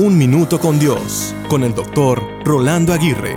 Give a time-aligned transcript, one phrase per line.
[0.00, 3.34] Un Minuto con Dios, con el doctor Rolando Aguirre.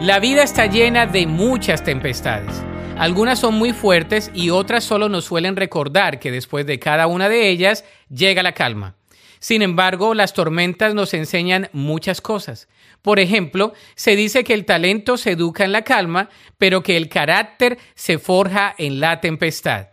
[0.00, 2.62] La vida está llena de muchas tempestades.
[2.96, 7.28] Algunas son muy fuertes y otras solo nos suelen recordar que después de cada una
[7.28, 8.94] de ellas llega la calma.
[9.40, 12.68] Sin embargo, las tormentas nos enseñan muchas cosas.
[13.02, 17.08] Por ejemplo, se dice que el talento se educa en la calma, pero que el
[17.08, 19.88] carácter se forja en la tempestad.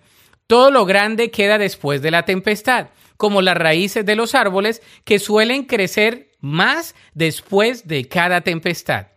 [0.45, 2.89] Todo lo grande queda después de la tempestad
[3.22, 9.09] como las raíces de los árboles que suelen crecer más después de cada tempestad.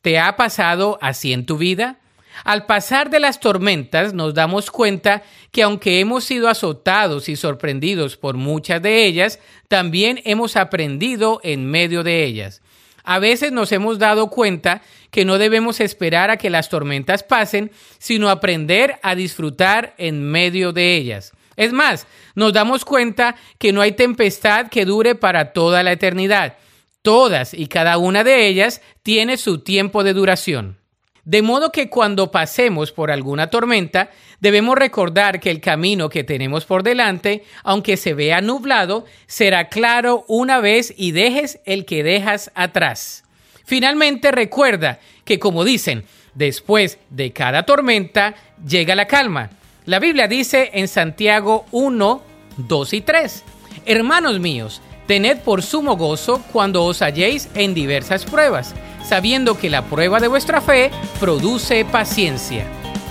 [0.00, 2.00] ¿Te ha pasado así en tu vida?
[2.42, 5.22] Al pasar de las tormentas nos damos cuenta
[5.52, 9.38] que aunque hemos sido azotados y sorprendidos por muchas de ellas,
[9.68, 12.62] también hemos aprendido en medio de ellas.
[13.04, 17.70] A veces nos hemos dado cuenta que no debemos esperar a que las tormentas pasen,
[17.98, 21.32] sino aprender a disfrutar en medio de ellas.
[21.56, 26.56] Es más, nos damos cuenta que no hay tempestad que dure para toda la eternidad.
[27.02, 30.78] Todas y cada una de ellas tiene su tiempo de duración.
[31.24, 36.64] De modo que cuando pasemos por alguna tormenta, debemos recordar que el camino que tenemos
[36.64, 42.50] por delante, aunque se vea nublado, será claro una vez y dejes el que dejas
[42.56, 43.22] atrás.
[43.64, 48.34] Finalmente recuerda que, como dicen, después de cada tormenta
[48.66, 49.50] llega la calma.
[49.84, 52.22] La Biblia dice en Santiago 1,
[52.56, 53.42] 2 y 3,
[53.84, 59.82] Hermanos míos, tened por sumo gozo cuando os halléis en diversas pruebas, sabiendo que la
[59.82, 62.64] prueba de vuestra fe produce paciencia.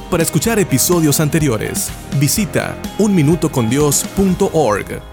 [0.10, 5.11] Para escuchar episodios anteriores, visita unminutocondios.org.